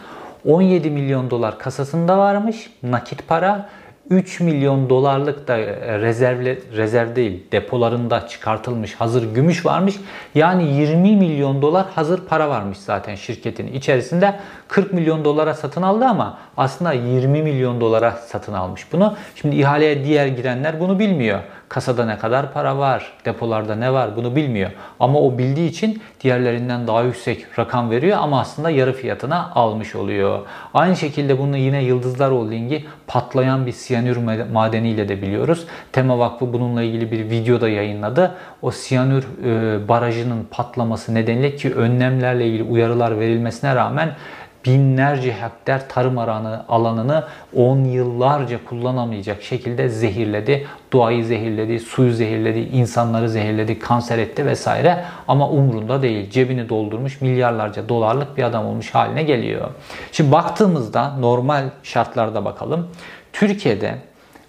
[0.46, 3.68] 17 milyon dolar kasasında varmış nakit para
[4.10, 9.94] 3 milyon dolarlık da e, rezervle, rezerv değil depolarında çıkartılmış hazır gümüş varmış.
[10.34, 14.34] Yani 20 milyon dolar hazır para varmış zaten şirketin içerisinde.
[14.68, 19.16] 40 milyon dolara satın aldı ama aslında 20 milyon dolara satın almış bunu.
[19.34, 21.40] Şimdi ihaleye diğer girenler bunu bilmiyor.
[21.68, 24.70] Kasada ne kadar para var, depolarda ne var bunu bilmiyor.
[25.00, 30.40] Ama o bildiği için diğerlerinden daha yüksek rakam veriyor ama aslında yarı fiyatına almış oluyor.
[30.74, 34.16] Aynı şekilde bunu yine Yıldızlar Holding'i patlayan bir siyanür
[34.52, 35.66] madeniyle de biliyoruz.
[35.92, 38.34] Tema Vakfı bununla ilgili bir video da yayınladı.
[38.62, 44.16] O siyanür e, barajının patlaması nedeniyle ki önlemlerle ilgili uyarılar verilmesine rağmen
[44.66, 47.24] binlerce hektar tarım alanı, alanını
[47.56, 50.66] 10 yıllarca kullanamayacak şekilde zehirledi.
[50.92, 55.04] Doğayı zehirledi, suyu zehirledi, insanları zehirledi, kanser etti vesaire.
[55.28, 56.30] Ama umrunda değil.
[56.30, 59.70] Cebini doldurmuş milyarlarca dolarlık bir adam olmuş haline geliyor.
[60.12, 62.88] Şimdi baktığımızda normal şartlarda bakalım.
[63.32, 63.94] Türkiye'de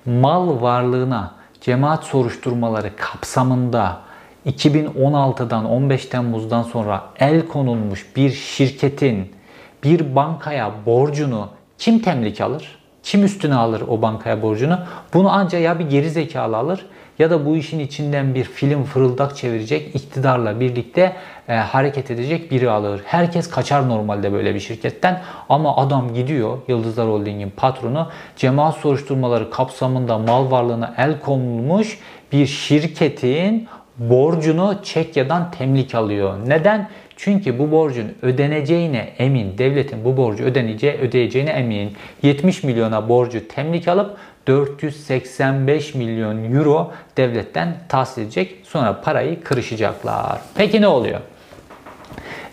[0.06, 3.98] mal varlığına cemaat soruşturmaları kapsamında
[4.46, 9.39] 2016'dan 15 Temmuz'dan sonra el konulmuş bir şirketin
[9.84, 12.80] bir bankaya borcunu kim temlik alır?
[13.04, 14.80] Kim üstüne alır o bankaya borcunu?
[15.14, 16.86] Bunu ancak ya bir geri zekalı alır
[17.20, 21.16] ya da bu işin içinden bir film fırıldak çevirecek, iktidarla birlikte
[21.48, 23.02] e, hareket edecek biri alır.
[23.06, 30.18] Herkes kaçar normalde böyle bir şirketten ama adam gidiyor Yıldızlar Holding'in patronu cemaat soruşturmaları kapsamında
[30.18, 32.00] mal varlığına el konulmuş
[32.32, 36.38] bir şirketin borcunu Çekya'dan temlik alıyor.
[36.48, 36.90] Neden?
[37.22, 39.58] Çünkü bu borcun ödeneceğine emin.
[39.58, 41.98] Devletin bu borcu ödeneceği, ödeyeceğine emin.
[42.22, 48.56] 70 milyona borcu temlik alıp 485 milyon euro devletten tahsis edecek.
[48.64, 50.40] Sonra parayı kırışacaklar.
[50.56, 51.20] Peki ne oluyor?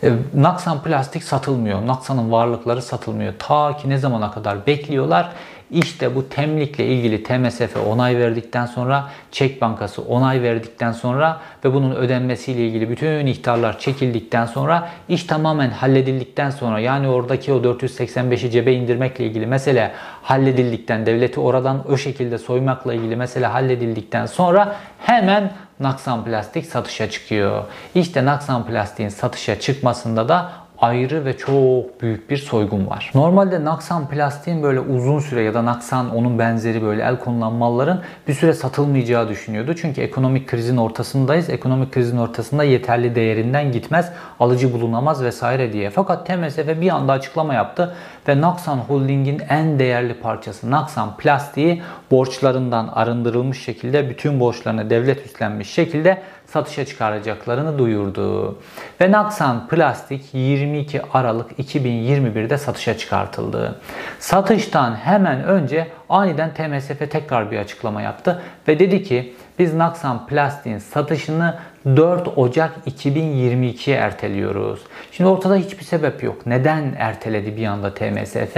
[0.03, 1.87] E, Naksan plastik satılmıyor.
[1.87, 3.35] Naksan'ın varlıkları satılmıyor.
[3.39, 5.33] Ta ki ne zamana kadar bekliyorlar?
[5.71, 11.95] İşte bu temlikle ilgili TMSF onay verdikten sonra, Çek Bankası onay verdikten sonra ve bunun
[11.95, 18.73] ödenmesiyle ilgili bütün ihtarlar çekildikten sonra iş tamamen halledildikten sonra yani oradaki o 485'i cebe
[18.73, 26.25] indirmekle ilgili mesele halledildikten, devleti oradan o şekilde soymakla ilgili mesele halledildikten sonra hemen Naksan
[26.25, 27.65] Plastik satışa çıkıyor.
[27.95, 33.11] İşte Naksan Plastik'in satışa çıkmasında da ayrı ve çok büyük bir soygun var.
[33.15, 38.01] Normalde Naksan plastiğin böyle uzun süre ya da Naksan onun benzeri böyle el konulan malların
[38.29, 39.75] bir süre satılmayacağı düşünüyordu.
[39.75, 41.51] Çünkü ekonomik krizin ortasındayız.
[41.51, 45.91] Ekonomik krizin ortasında yeterli değerinden gitmez, alıcı bulunamaz vesaire diye.
[45.91, 47.95] Fakat TMSF bir anda açıklama yaptı
[48.29, 55.71] ve Naksan Holding'in en değerli parçası Naksan plastiği borçlarından arındırılmış şekilde bütün borçlarını devlet üstlenmiş
[55.71, 58.59] şekilde satışa çıkaracaklarını duyurdu.
[59.01, 63.81] Ve Naksan Plastik 22 Aralık 2021'de satışa çıkartıldı.
[64.19, 70.79] Satıştan hemen önce aniden TMSF tekrar bir açıklama yaptı ve dedi ki biz Naksan Plastik'in
[70.79, 74.81] satışını 4 Ocak 2022'ye erteliyoruz.
[75.13, 76.47] Şimdi ortada hiçbir sebep yok.
[76.47, 78.57] Neden erteledi bir anda TMSF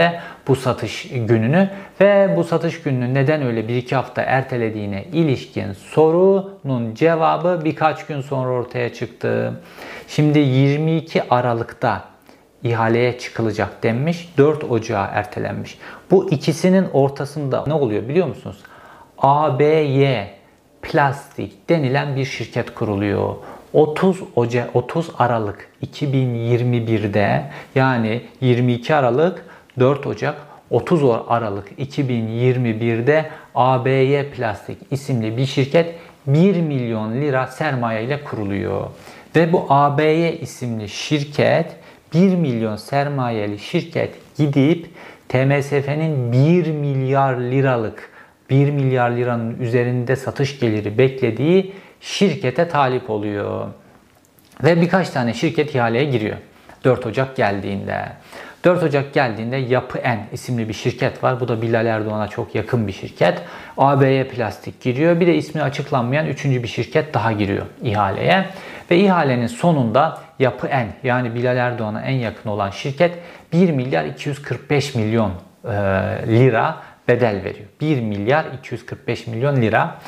[0.48, 7.60] bu satış gününü ve bu satış gününü neden öyle 1-2 hafta ertelediğine ilişkin sorunun cevabı
[7.64, 9.60] birkaç gün sonra ortaya çıktı.
[10.08, 12.04] Şimdi 22 Aralık'ta
[12.62, 14.32] ihaleye çıkılacak denmiş.
[14.38, 15.78] 4 Ocağı ertelenmiş.
[16.10, 18.58] Bu ikisinin ortasında ne oluyor biliyor musunuz?
[19.18, 20.37] ABY
[20.82, 23.34] Plastik denilen bir şirket kuruluyor.
[23.72, 29.44] 30 Ocak 30 Aralık 2021'de yani 22 Aralık
[29.78, 30.36] 4 Ocak
[30.70, 35.94] 30 Aralık 2021'de ABY Plastik isimli bir şirket
[36.26, 38.86] 1 milyon lira sermaye ile kuruluyor.
[39.36, 41.76] Ve bu ABY isimli şirket
[42.14, 44.86] 1 milyon sermayeli şirket gidip
[45.28, 48.10] TMSF'nin 1 milyar liralık
[48.50, 53.66] 1 milyar liranın üzerinde satış geliri beklediği şirkete talip oluyor.
[54.64, 56.36] Ve birkaç tane şirket ihaleye giriyor.
[56.84, 58.04] 4 Ocak geldiğinde.
[58.64, 61.40] 4 Ocak geldiğinde Yapı En isimli bir şirket var.
[61.40, 63.42] Bu da Bilal Erdoğan'a çok yakın bir şirket.
[63.78, 65.20] ABY Plastik giriyor.
[65.20, 68.46] Bir de ismi açıklanmayan üçüncü bir şirket daha giriyor ihaleye.
[68.90, 73.12] Ve ihalenin sonunda Yapı En yani Bilal Erdoğan'a en yakın olan şirket
[73.52, 75.32] 1 milyar 245 milyon
[75.64, 75.68] e,
[76.26, 76.76] lira
[77.08, 77.66] bedel veriyor.
[77.80, 79.98] 1 milyar 245 milyon lira.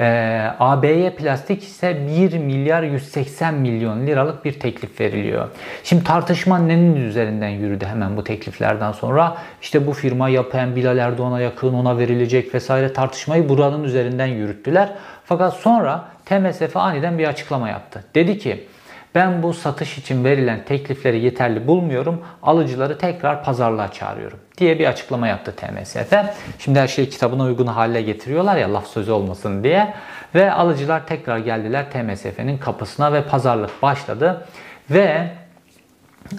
[0.00, 5.48] Ee, ABY Plastik ise 1 milyar 180 milyon liralık bir teklif veriliyor.
[5.84, 9.36] Şimdi tartışma nenin üzerinden yürüdü hemen bu tekliflerden sonra?
[9.62, 14.92] İşte bu firma yapan Bilal Erdoğan'a yakın ona verilecek vesaire tartışmayı buranın üzerinden yürüttüler.
[15.24, 18.04] Fakat sonra TMSF aniden bir açıklama yaptı.
[18.14, 18.66] Dedi ki
[19.14, 22.22] ben bu satış için verilen teklifleri yeterli bulmuyorum.
[22.42, 26.14] Alıcıları tekrar pazarlığa çağırıyorum diye bir açıklama yaptı TMSF.
[26.58, 29.94] Şimdi her şeyi kitabına uygun hale getiriyorlar ya laf sözü olmasın diye.
[30.34, 34.46] Ve alıcılar tekrar geldiler TMSF'nin kapısına ve pazarlık başladı.
[34.90, 35.30] Ve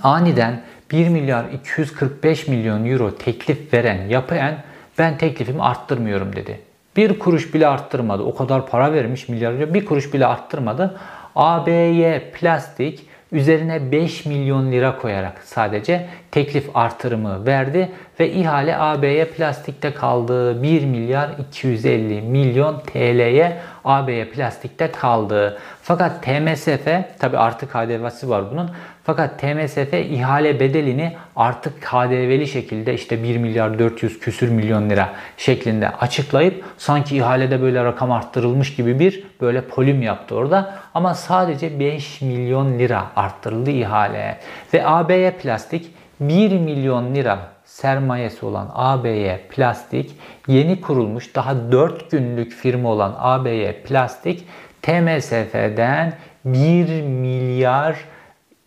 [0.04, 4.64] aniden 1 milyar 245 milyon euro teklif veren Yapıen
[4.98, 6.60] ben teklifimi arttırmıyorum dedi.
[6.96, 8.24] Bir kuruş bile arttırmadı.
[8.24, 11.00] O kadar para vermiş milyarca bir kuruş bile arttırmadı.
[11.36, 17.92] ABY Plastik üzerine 5 milyon lira koyarak sadece teklif artırımı verdi
[18.22, 20.64] ve ihale AB'ye plastikte kaldı.
[20.64, 25.60] 1 milyar 250 milyon TL'ye AB'ye plastikte kaldı.
[25.82, 26.88] Fakat TMSF
[27.20, 28.70] tabi artık KDV'si var bunun.
[29.04, 35.90] Fakat TMSF ihale bedelini artık KDV'li şekilde işte 1 milyar 400 küsür milyon lira şeklinde
[35.90, 40.76] açıklayıp sanki ihalede böyle rakam arttırılmış gibi bir böyle polim yaptı orada.
[40.94, 44.38] Ama sadece 5 milyon lira arttırıldı ihale.
[44.74, 47.40] Ve AB'ye plastik 1 milyon lira
[47.72, 50.12] sermayesi olan ABY Plastik
[50.48, 54.48] yeni kurulmuş daha 4 günlük firma olan ABY Plastik
[54.82, 56.14] TMSF'den
[56.46, 57.96] 1 milyar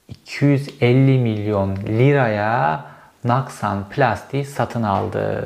[0.09, 2.85] 250 milyon liraya
[3.25, 5.43] Naksan Plastik satın aldı.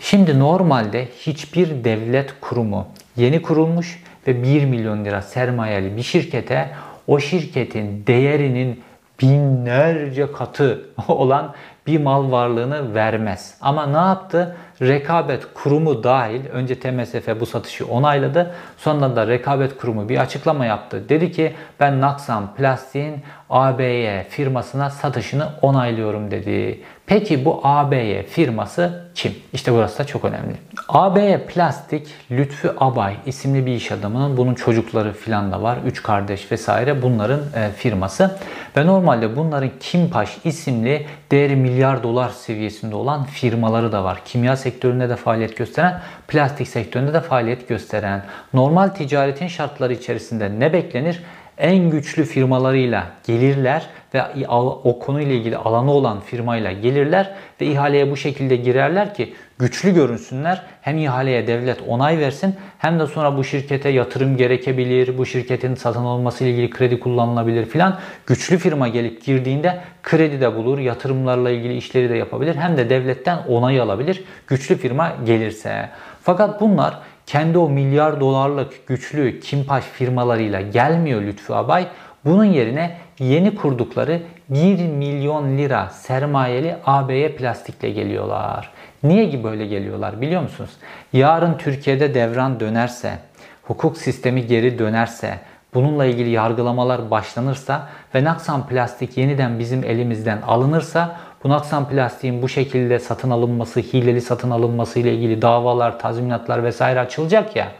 [0.00, 6.70] Şimdi normalde hiçbir devlet kurumu yeni kurulmuş ve 1 milyon lira sermayeli bir şirkete
[7.06, 8.82] o şirketin değerinin
[9.22, 11.54] binlerce katı olan
[11.86, 13.54] bir mal varlığını vermez.
[13.60, 14.56] Ama ne yaptı?
[14.82, 18.54] Rekabet Kurumu dahil önce TMSF bu satışı onayladı.
[18.76, 21.08] Sonra da Rekabet Kurumu bir açıklama yaptı.
[21.08, 26.82] Dedi ki ben Naksan Plastik'in ABY firmasına satışını onaylıyorum dedi.
[27.06, 29.32] Peki bu ABY firması kim?
[29.52, 30.54] İşte burası da çok önemli.
[30.88, 35.78] ABY Plastik Lütfü Abay isimli bir iş adamının bunun çocukları filan da var.
[35.86, 38.38] Üç kardeş vesaire bunların e, firması.
[38.76, 44.22] Ve normalde bunların Kimpaş isimli değeri milyar dolar seviyesinde olan firmaları da var.
[44.24, 48.22] Kimya sektöründe de faaliyet gösteren, plastik sektöründe de faaliyet gösteren.
[48.54, 51.22] Normal ticaretin şartları içerisinde ne beklenir?
[51.58, 54.48] En güçlü firmalarıyla gelirler ve
[54.84, 60.62] o konuyla ilgili alanı olan firmayla gelirler ve ihaleye bu şekilde girerler ki güçlü görünsünler.
[60.80, 66.04] Hem ihaleye devlet onay versin hem de sonra bu şirkete yatırım gerekebilir, bu şirketin satın
[66.04, 67.98] alınması ile ilgili kredi kullanılabilir filan.
[68.26, 73.38] Güçlü firma gelip girdiğinde kredi de bulur, yatırımlarla ilgili işleri de yapabilir hem de devletten
[73.48, 75.90] onay alabilir güçlü firma gelirse.
[76.22, 81.86] Fakat bunlar kendi o milyar dolarlık güçlü Kimpaş firmalarıyla gelmiyor Lütfü Abay.
[82.24, 88.70] Bunun yerine yeni kurdukları 1 milyon lira sermayeli AB'ye plastikle geliyorlar.
[89.02, 90.70] Niye ki böyle geliyorlar biliyor musunuz?
[91.12, 93.18] Yarın Türkiye'de devran dönerse,
[93.62, 95.38] hukuk sistemi geri dönerse,
[95.74, 102.48] bununla ilgili yargılamalar başlanırsa ve Naksan Plastik yeniden bizim elimizden alınırsa bu Naksan Plastik'in bu
[102.48, 107.72] şekilde satın alınması, hileli satın alınması ile ilgili davalar, tazminatlar vesaire açılacak ya.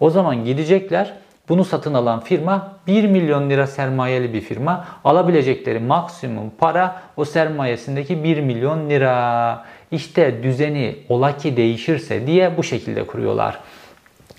[0.00, 1.14] O zaman gidecekler
[1.48, 4.84] bunu satın alan firma 1 milyon lira sermayeli bir firma.
[5.04, 9.64] Alabilecekleri maksimum para o sermayesindeki 1 milyon lira.
[9.90, 13.58] İşte düzeni ola ki değişirse diye bu şekilde kuruyorlar.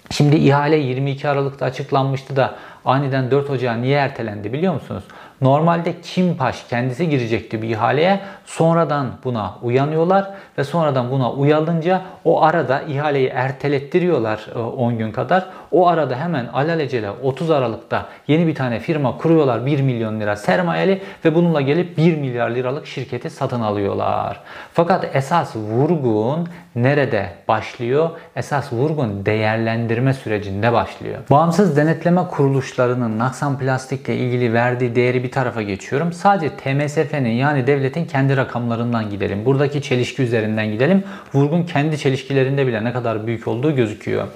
[0.09, 5.03] Şimdi ihale 22 Aralık'ta açıklanmıştı da aniden 4 Ocağı niye ertelendi biliyor musunuz?
[5.43, 8.19] Normalde Kimpaş kendisi girecekti bir ihaleye.
[8.45, 15.45] Sonradan buna uyanıyorlar ve sonradan buna uyalınca o arada ihaleyi ertelettiriyorlar 10 e, gün kadar.
[15.71, 21.01] O arada hemen alelacele 30 Aralık'ta yeni bir tane firma kuruyorlar 1 milyon lira sermayeli
[21.25, 24.39] ve bununla gelip 1 milyar liralık şirketi satın alıyorlar.
[24.73, 28.09] Fakat esas vurgun nerede başlıyor?
[28.35, 31.17] Esas vurgun değerlendirme sürecinde başlıyor.
[31.29, 36.13] Bağımsız denetleme kuruluşlarının Naksan Plastik'le ilgili verdiği değeri bir tarafa geçiyorum.
[36.13, 39.45] Sadece TMSF'nin yani devletin kendi rakamlarından gidelim.
[39.45, 41.03] Buradaki çelişki üzerinden gidelim.
[41.33, 44.27] Vurgun kendi çelişkilerinde bile ne kadar büyük olduğu gözüküyor.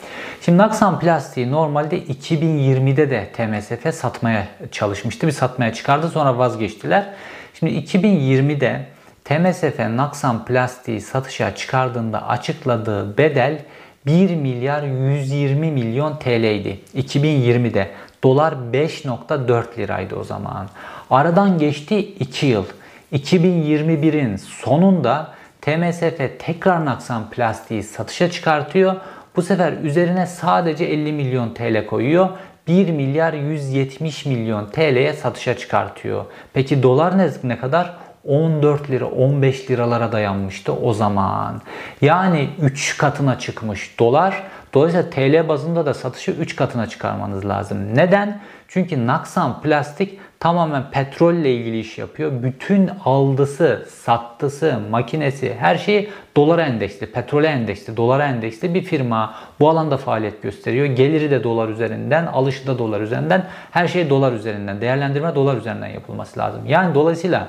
[0.41, 5.27] Şimdi Naksan Plastik'i normalde 2020'de de TMSF satmaya çalışmıştı.
[5.27, 7.05] Bir satmaya çıkardı sonra vazgeçtiler.
[7.53, 8.96] Şimdi 2020'de
[9.27, 13.59] TMSF Naksan Plastik'i satışa çıkardığında açıkladığı bedel
[14.05, 17.89] 1 milyar 120 milyon TL'ydi 2020'de.
[18.23, 20.67] Dolar 5.4 liraydı o zaman.
[21.09, 22.65] Aradan geçti 2 yıl.
[23.13, 28.95] 2021'in sonunda TMSF tekrar Naksan plastiği satışa çıkartıyor.
[29.35, 32.29] Bu sefer üzerine sadece 50 milyon TL koyuyor.
[32.67, 36.25] 1 milyar 170 milyon TL'ye satışa çıkartıyor.
[36.53, 38.06] Peki dolar ne, ne kadar?
[38.27, 41.61] 14 lira 15 liralara dayanmıştı o zaman.
[42.01, 44.43] Yani 3 katına çıkmış dolar.
[44.73, 47.95] Dolayısıyla TL bazında da satışı 3 katına çıkarmanız lazım.
[47.95, 48.41] Neden?
[48.67, 52.31] Çünkü Naksan Plastik tamamen petrolle ilgili iş yapıyor.
[52.43, 59.35] Bütün aldısı, sattısı, makinesi her şeyi dolara endeksli, petrole endeksli, dolara endeksli bir firma.
[59.59, 60.85] Bu alanda faaliyet gösteriyor.
[60.85, 63.45] Geliri de dolar üzerinden, alışı da dolar üzerinden.
[63.71, 64.81] Her şey dolar üzerinden.
[64.81, 66.61] Değerlendirme dolar üzerinden yapılması lazım.
[66.67, 67.47] Yani dolayısıyla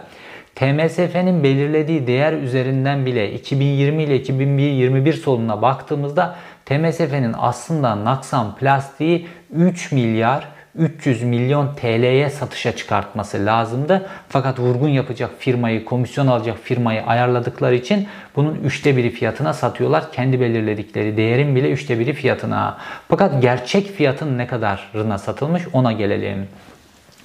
[0.58, 9.92] TMSF'nin belirlediği değer üzerinden bile 2020 ile 2021 sonuna baktığımızda TMSF'nin aslında Naksan Plastiği 3
[9.92, 14.08] milyar 300 milyon TL'ye satışa çıkartması lazımdı.
[14.28, 20.12] Fakat vurgun yapacak firmayı, komisyon alacak firmayı ayarladıkları için bunun üçte biri fiyatına satıyorlar.
[20.12, 22.78] Kendi belirledikleri değerin bile üçte biri fiyatına.
[23.08, 26.48] Fakat gerçek fiyatın ne kadarına satılmış ona gelelim.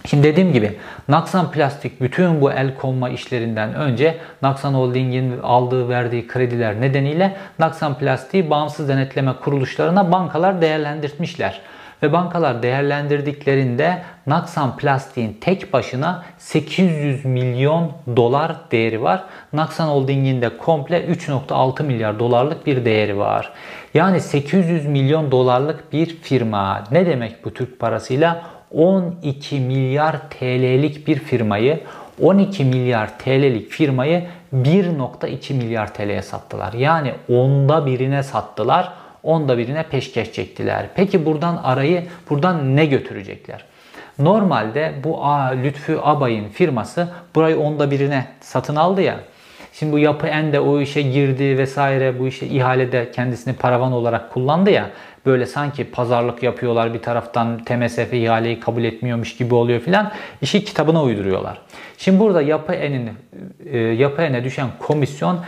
[0.05, 6.27] Şimdi dediğim gibi Naksan Plastik bütün bu el konma işlerinden önce Naksan Holding'in aldığı verdiği
[6.27, 11.61] krediler nedeniyle Naksan Plastik'i bağımsız denetleme kuruluşlarına bankalar değerlendirmişler.
[12.03, 19.23] Ve bankalar değerlendirdiklerinde Naksan Plastik'in tek başına 800 milyon dolar değeri var.
[19.53, 23.51] Naksan Holding'in de komple 3.6 milyar dolarlık bir değeri var.
[23.93, 26.83] Yani 800 milyon dolarlık bir firma.
[26.91, 28.41] Ne demek bu Türk parasıyla?
[28.73, 31.79] 12 milyar TL'lik bir firmayı
[32.21, 36.73] 12 milyar TL'lik firmayı 1.2 milyar TL'ye sattılar.
[36.73, 38.93] Yani onda birine sattılar.
[39.23, 40.85] Onda birine peşkeş çektiler.
[40.95, 43.65] Peki buradan arayı buradan ne götürecekler?
[44.19, 49.19] Normalde bu A, Lütfü Abay'ın firması burayı onda birine satın aldı ya.
[49.73, 54.33] Şimdi bu yapı en de o işe girdi vesaire bu işe ihalede kendisini paravan olarak
[54.33, 54.89] kullandı ya
[55.25, 60.11] böyle sanki pazarlık yapıyorlar bir taraftan TMSF ihaleyi kabul etmiyormuş gibi oluyor filan.
[60.41, 61.57] İşi kitabına uyduruyorlar.
[61.97, 63.09] Şimdi burada Yapı En'in
[63.65, 65.39] e, Yapı En'e düşen komisyon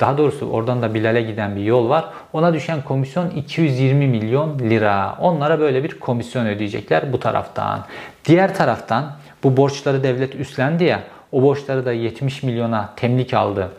[0.00, 2.04] daha doğrusu oradan da Bilal'e giden bir yol var.
[2.32, 5.16] Ona düşen komisyon 220 milyon lira.
[5.20, 7.86] Onlara böyle bir komisyon ödeyecekler bu taraftan.
[8.24, 9.12] Diğer taraftan
[9.44, 11.02] bu borçları devlet üstlendi ya
[11.32, 13.70] o borçları da 70 milyona temlik aldı.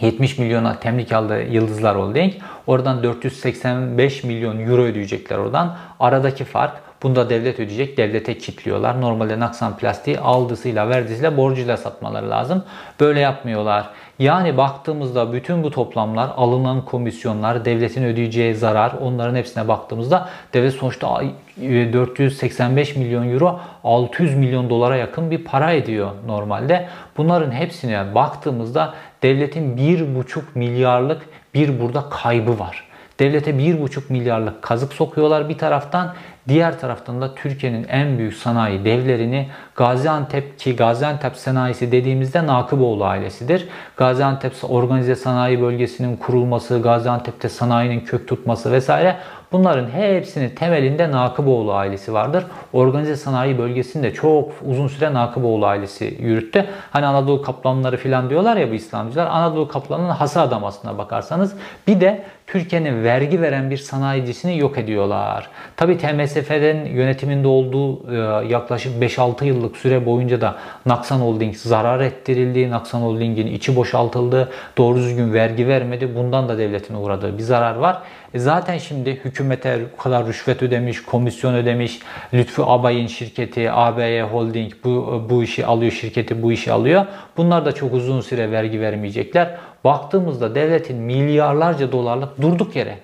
[0.00, 2.34] 70 milyona temlik aldı Yıldızlar Holding.
[2.66, 5.76] Oradan 485 milyon euro ödeyecekler oradan.
[6.00, 7.96] Aradaki fark Bunda devlet ödeyecek.
[7.96, 9.00] Devlete kitliyorlar.
[9.00, 12.64] Normalde Naksan plastiği aldısıyla verdisiyle borcuyla satmaları lazım.
[13.00, 13.90] Böyle yapmıyorlar.
[14.18, 21.22] Yani baktığımızda bütün bu toplamlar, alınan komisyonlar, devletin ödeyeceği zarar onların hepsine baktığımızda devlet sonuçta
[21.58, 26.88] 485 milyon euro 600 milyon dolara yakın bir para ediyor normalde.
[27.16, 28.94] Bunların hepsine baktığımızda
[29.26, 31.22] devletin 1,5 milyarlık
[31.54, 32.84] bir burada kaybı var.
[33.18, 36.14] Devlete 1,5 milyarlık kazık sokuyorlar bir taraftan.
[36.48, 43.68] Diğer taraftan da Türkiye'nin en büyük sanayi devlerini Gaziantep ki Gaziantep sanayisi dediğimizde Nakıboğlu ailesidir.
[43.96, 49.16] Gaziantep organize sanayi bölgesinin kurulması, Gaziantep'te sanayinin kök tutması vesaire
[49.52, 52.44] Bunların hepsinin temelinde Nakıboğlu ailesi vardır.
[52.72, 56.66] Organize sanayi bölgesinde çok uzun süre Nakıboğlu ailesi yürüttü.
[56.90, 59.26] Hani Anadolu kaplanları falan diyorlar ya bu İslamcılar.
[59.26, 61.54] Anadolu kaplanının hası adam aslına bakarsanız.
[61.86, 65.48] Bir de Türkiye'nin vergi veren bir sanayicisini yok ediyorlar.
[65.76, 70.56] Tabi TMSF'den yönetiminde olduğu e, yaklaşık 5-6 yıllık süre boyunca da
[70.86, 72.70] Naksan Holding zarar ettirildi.
[72.70, 74.52] Naksan Holding'in içi boşaltıldı.
[74.78, 76.14] Doğru düzgün vergi vermedi.
[76.14, 78.02] Bundan da devletin uğradığı bir zarar var.
[78.34, 81.98] E zaten şimdi hükümete bu kadar rüşvet ödemiş, komisyon ödemiş.
[82.34, 87.06] Lütfü Abay'ın şirketi, ABY Holding bu, bu işi alıyor, şirketi bu işi alıyor.
[87.36, 89.56] Bunlar da çok uzun süre vergi vermeyecekler.
[89.86, 92.98] Baktığımızda devletin milyarlarca dolarlık durduk yere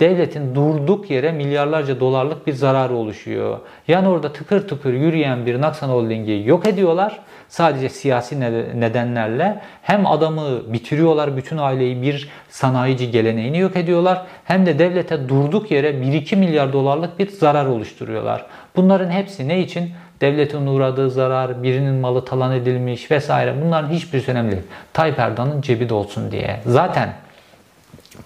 [0.00, 3.58] devletin durduk yere milyarlarca dolarlık bir zararı oluşuyor.
[3.88, 7.20] Yani orada tıkır tıkır yürüyen bir Naksan Holding'i yok ediyorlar.
[7.48, 8.40] Sadece siyasi
[8.80, 14.22] nedenlerle hem adamı bitiriyorlar, bütün aileyi bir sanayici geleneğini yok ediyorlar.
[14.44, 18.46] Hem de devlete durduk yere 1-2 milyar dolarlık bir zarar oluşturuyorlar.
[18.76, 19.90] Bunların hepsi ne için?
[20.22, 24.62] Devletin uğradığı zarar, birinin malı talan edilmiş vesaire bunların hiçbir önemli değil.
[24.92, 26.60] Tayyip Erdoğan'ın cebi dolsun diye.
[26.66, 27.12] Zaten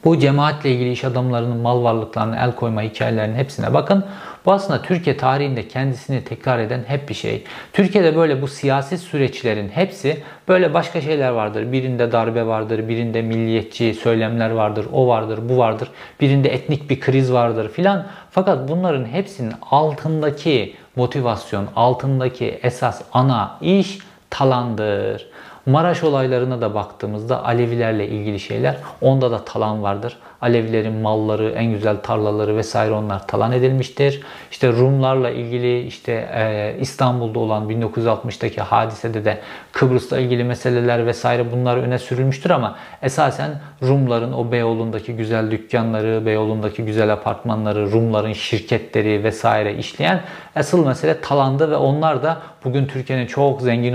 [0.05, 4.05] bu cemaatle ilgili iş adamlarının mal varlıklarına el koyma hikayelerinin hepsine bakın.
[4.47, 7.45] Bu aslında Türkiye tarihinde kendisini tekrar eden hep bir şey.
[7.73, 11.73] Türkiye'de böyle bu siyasi süreçlerin hepsi böyle başka şeyler vardır.
[11.73, 15.89] Birinde darbe vardır, birinde milliyetçi söylemler vardır, o vardır, bu vardır.
[16.21, 18.07] Birinde etnik bir kriz vardır filan.
[18.31, 23.99] Fakat bunların hepsinin altındaki motivasyon, altındaki esas ana iş
[24.31, 25.27] talandır.
[25.67, 30.17] Maraş olaylarına da baktığımızda Alevilerle ilgili şeyler onda da talan vardır.
[30.41, 34.23] Alevilerin malları, en güzel tarlaları vesaire onlar talan edilmiştir.
[34.51, 39.39] İşte Rumlarla ilgili işte e, İstanbul'da olan 1960'taki hadisede de
[39.73, 43.51] Kıbrıs'la ilgili meseleler vesaire bunlar öne sürülmüştür ama esasen
[43.83, 50.21] Rumların o Beyoğlu'ndaki güzel dükkanları, Beyoğlu'ndaki güzel apartmanları, Rumların şirketleri vesaire işleyen
[50.57, 53.95] asıl mesele talandı ve onlar da bugün Türkiye'nin çok zengin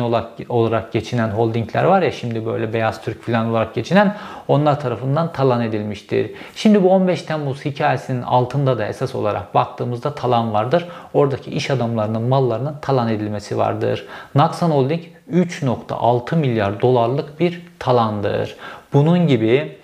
[0.49, 4.15] olarak, geçinen holdingler var ya şimdi böyle Beyaz Türk falan olarak geçinen
[4.47, 6.30] onlar tarafından talan edilmiştir.
[6.55, 10.87] Şimdi bu 15 Temmuz hikayesinin altında da esas olarak baktığımızda talan vardır.
[11.13, 14.07] Oradaki iş adamlarının mallarının talan edilmesi vardır.
[14.35, 15.01] Naksan Holding
[15.33, 18.55] 3.6 milyar dolarlık bir talandır.
[18.93, 19.81] Bunun gibi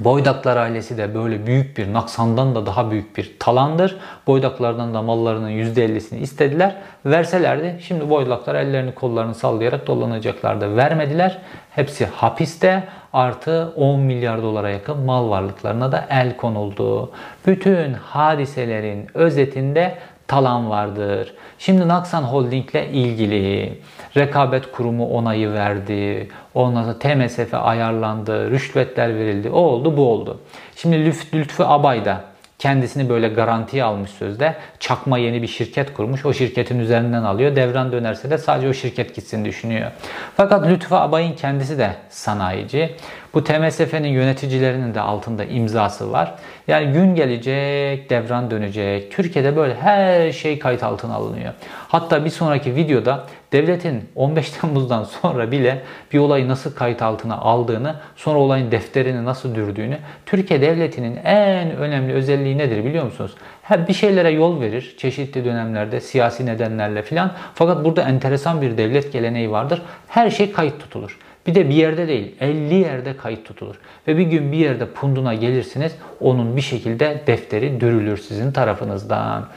[0.00, 3.96] Boydaklar ailesi de böyle büyük bir, Naksan'dan da daha büyük bir talandır.
[4.26, 6.76] Boydaklardan da mallarının %50'sini istediler.
[7.06, 10.76] Verselerdi şimdi Boydaklar ellerini kollarını sallayarak dolanacaklardı.
[10.76, 11.38] Vermediler.
[11.70, 17.10] Hepsi hapiste artı 10 milyar dolara yakın mal varlıklarına da el konuldu.
[17.46, 19.98] Bütün hadiselerin özetinde
[20.28, 21.34] talan vardır.
[21.58, 23.78] Şimdi Naksan Holding ile ilgili
[24.16, 26.28] rekabet kurumu onayı verdi.
[26.54, 29.50] Ondan sonra TMSF ayarlandı, rüşvetler verildi.
[29.50, 30.40] O oldu, bu oldu.
[30.76, 31.04] Şimdi
[31.34, 32.29] Lütfü Abay da
[32.60, 34.56] kendisini böyle garantiye almış sözde.
[34.80, 36.26] Çakma yeni bir şirket kurmuş.
[36.26, 37.56] O şirketin üzerinden alıyor.
[37.56, 39.90] Devran dönerse de sadece o şirket gitsin düşünüyor.
[40.36, 42.96] Fakat Lütfü Abay'ın kendisi de sanayici.
[43.34, 46.34] Bu TMSF'nin yöneticilerinin de altında imzası var.
[46.68, 49.12] Yani gün gelecek, devran dönecek.
[49.12, 51.52] Türkiye'de böyle her şey kayıt altına alınıyor.
[51.88, 57.94] Hatta bir sonraki videoda devletin 15 Temmuz'dan sonra bile bir olayı nasıl kayıt altına aldığını,
[58.16, 63.34] sonra olayın defterini nasıl dürdüğünü, Türkiye devletinin en önemli özelliği nedir biliyor musunuz?
[63.62, 67.32] Hep bir şeylere yol verir çeşitli dönemlerde siyasi nedenlerle filan.
[67.54, 69.82] Fakat burada enteresan bir devlet geleneği vardır.
[70.08, 71.18] Her şey kayıt tutulur.
[71.46, 73.74] Bir de bir yerde değil 50 yerde kayıt tutulur.
[74.08, 79.48] Ve bir gün bir yerde punduna gelirsiniz onun bir şekilde defteri dürülür sizin tarafınızdan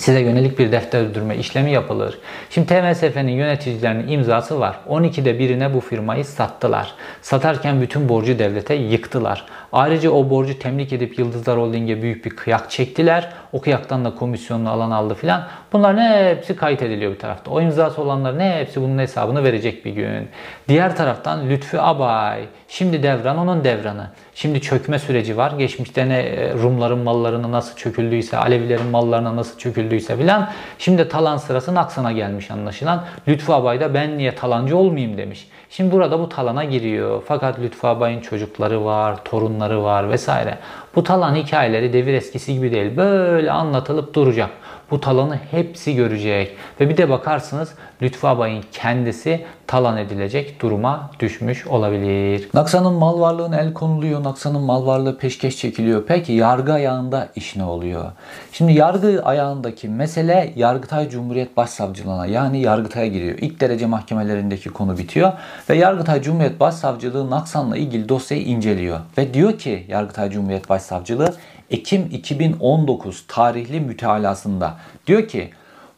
[0.00, 2.18] size yönelik bir defter dürdürme işlemi yapılır.
[2.50, 4.76] Şimdi TMSF'nin yöneticilerinin imzası var.
[4.88, 6.94] 12'de birine bu firmayı sattılar.
[7.22, 9.46] Satarken bütün borcu devlete yıktılar.
[9.72, 13.32] Ayrıca o borcu temlik edip Yıldızlar Holding'e büyük bir kıyak çektiler.
[13.52, 15.46] O kıyaktan da komisyonunu alan aldı filan.
[15.72, 17.50] Bunların hepsi kayıt ediliyor bir tarafta.
[17.50, 20.28] O imzası olanların hepsi bunun hesabını verecek bir gün.
[20.68, 22.44] Diğer taraftan Lütfü Abay.
[22.72, 24.06] Şimdi devran onun devranı.
[24.34, 25.52] Şimdi çökme süreci var.
[25.58, 30.50] Geçmişte ne e, Rumların mallarına nasıl çöküldüyse, Alevilerin mallarına nasıl çöküldüyse filan.
[30.78, 33.04] Şimdi talan sırası Naksan'a gelmiş anlaşılan.
[33.28, 35.48] Lütfü Abay da ben niye talancı olmayayım demiş.
[35.70, 37.22] Şimdi burada bu talana giriyor.
[37.28, 40.58] Fakat Lütfü Abay'ın çocukları var, torunları var vesaire.
[40.94, 42.96] Bu talan hikayeleri devir eskisi gibi değil.
[42.96, 44.50] Böyle anlatılıp duracak.
[44.90, 46.56] Bu talanı hepsi görecek.
[46.80, 52.48] Ve bir de bakarsınız Lütfü Abay'ın kendisi talan edilecek duruma düşmüş olabilir.
[52.54, 54.24] Naksan'ın mal varlığına el konuluyor.
[54.24, 56.04] Naksan'ın mal varlığı peşkeş çekiliyor.
[56.08, 58.04] Peki yargı ayağında iş ne oluyor?
[58.52, 63.38] Şimdi yargı ayağındaki mesele Yargıtay Cumhuriyet Başsavcılığına yani Yargıtay'a giriyor.
[63.38, 65.32] İlk derece mahkemelerindeki konu bitiyor
[65.70, 69.00] ve Yargıtay Cumhuriyet Başsavcılığı Naksan'la ilgili dosyayı inceliyor.
[69.18, 71.34] Ve diyor ki Yargıtay Cumhuriyet Başsavcılığı
[71.70, 75.50] Ekim 2019 tarihli mütalasında diyor ki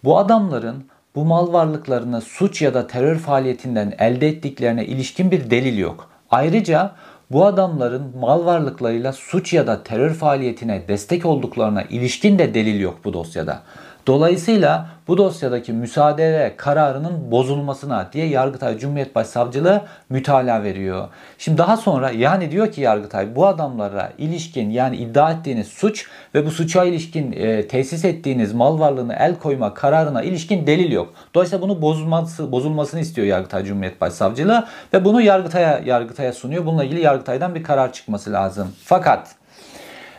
[0.05, 5.79] bu adamların bu mal varlıklarını suç ya da terör faaliyetinden elde ettiklerine ilişkin bir delil
[5.79, 6.11] yok.
[6.31, 6.93] Ayrıca
[7.31, 12.99] bu adamların mal varlıklarıyla suç ya da terör faaliyetine destek olduklarına ilişkin de delil yok
[13.05, 13.63] bu dosyada.
[14.07, 19.81] Dolayısıyla bu dosyadaki müsaade kararının bozulmasına diye Yargıtay Cumhuriyet Başsavcılığı
[20.11, 21.09] mütalaa veriyor.
[21.39, 26.47] Şimdi daha sonra yani diyor ki Yargıtay bu adamlara ilişkin yani iddia ettiğiniz suç ve
[26.47, 31.15] bu suça ilişkin e, tesis ettiğiniz mal varlığını el koyma kararına ilişkin delil yok.
[31.35, 36.67] Dolayısıyla bunu bozulması, bozulmasını istiyor Yargıtay Cumhuriyet Başsavcılığı ve bunu Yargıtay'a Yargıtay'a sunuyor.
[36.67, 38.73] Bununla ilgili Yargıtay'dan bir karar çıkması lazım.
[38.85, 39.42] Fakat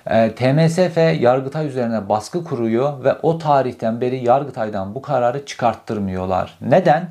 [0.08, 6.58] e, TMSF Yargıtay üzerine baskı kuruyor ve o tarihten beri Yargıtay'dan bu kararı çıkarttırmıyorlar.
[6.62, 7.10] Neden?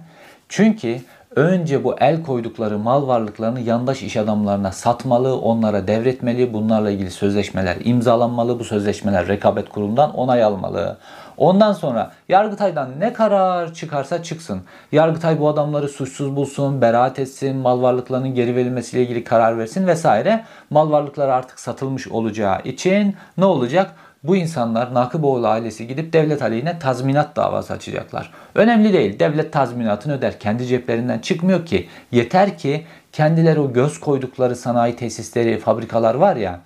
[0.48, 1.00] Çünkü
[1.36, 7.76] önce bu el koydukları mal varlıklarını yandaş iş adamlarına satmalı, onlara devretmeli, bunlarla ilgili sözleşmeler
[7.84, 10.98] imzalanmalı, bu sözleşmeler rekabet kurumundan onay almalı.
[11.36, 14.62] Ondan sonra Yargıtay'dan ne karar çıkarsa çıksın.
[14.92, 20.44] Yargıtay bu adamları suçsuz bulsun, beraat etsin, mal varlıklarının geri verilmesiyle ilgili karar versin vesaire.
[20.70, 23.94] Mal varlıkları artık satılmış olacağı için ne olacak?
[24.24, 28.32] Bu insanlar Nakıboğlu ailesi gidip devlet aleyhine tazminat davası açacaklar.
[28.54, 29.18] Önemli değil.
[29.18, 30.40] Devlet tazminatını öder.
[30.40, 31.88] Kendi ceplerinden çıkmıyor ki.
[32.12, 36.60] Yeter ki kendileri o göz koydukları sanayi tesisleri, fabrikalar var ya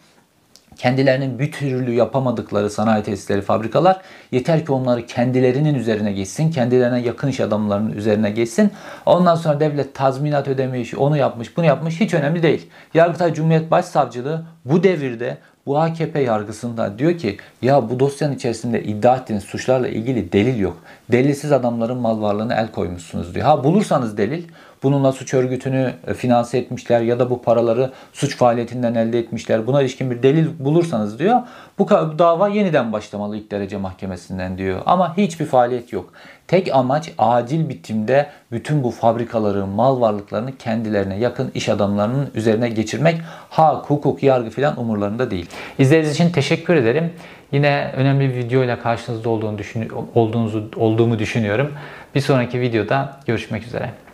[0.77, 4.01] kendilerinin bir türlü yapamadıkları sanayi tesisleri, fabrikalar
[4.33, 8.71] yeter ki onları kendilerinin üzerine geçsin, kendilerine yakın iş adamlarının üzerine geçsin.
[9.07, 12.71] Ondan sonra devlet tazminat ödemiş, onu yapmış, bunu yapmış hiç önemli değil.
[12.95, 19.17] Yargıtay Cumhuriyet Başsavcılığı bu devirde bu AKP yargısında diyor ki ya bu dosyanın içerisinde iddia
[19.17, 20.77] ettiğiniz suçlarla ilgili delil yok.
[21.13, 23.47] Delilsiz adamların mal varlığını el koymuşsunuz diyor.
[23.47, 24.45] Ha bulursanız delil
[24.83, 29.67] bununla suç örgütünü e, finanse etmişler ya da bu paraları suç faaliyetinden elde etmişler.
[29.67, 31.41] Buna ilişkin bir delil bulursanız diyor
[31.79, 34.81] bu dava yeniden başlamalı ilk derece mahkemesinden diyor.
[34.87, 36.13] Ama hiçbir faaliyet yok.
[36.49, 43.21] Tek amaç acil bitimde bütün bu fabrikaları, mal varlıklarını kendilerine yakın iş adamlarının üzerine geçirmek
[43.51, 45.51] hak, hukuk, yargı filan umurlarında değil.
[45.79, 47.13] İzlediğiniz için teşekkür ederim.
[47.53, 51.73] Yine önemli bir video ile karşınızda olduğunu düşün, olduğunuzu, olduğumu düşünüyorum.
[52.15, 54.06] Bir sonraki videoda görüşmek üzere.